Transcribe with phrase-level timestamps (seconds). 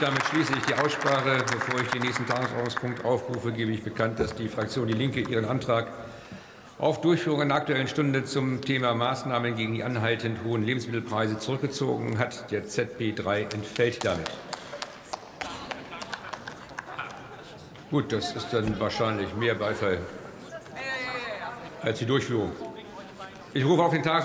[0.00, 1.38] Damit schließe ich die Aussprache.
[1.50, 5.46] Bevor ich den nächsten Tagesordnungspunkt aufrufe, gebe ich bekannt, dass die Fraktion Die Linke ihren
[5.46, 5.88] Antrag
[6.78, 12.50] auf Durchführung einer Aktuellen Stunde zum Thema Maßnahmen gegen die anhaltend hohen Lebensmittelpreise zurückgezogen hat.
[12.50, 14.30] Der ZB 3 entfällt damit.
[17.90, 19.98] Gut, das ist dann wahrscheinlich mehr Beifall
[21.80, 22.52] als die Durchführung.
[23.54, 24.14] Ich rufe auf den Tagesordnungspunkt